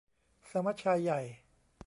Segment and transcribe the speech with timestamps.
[0.49, 1.21] สมัชชาใหญ่